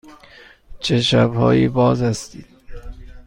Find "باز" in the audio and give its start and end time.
1.67-2.01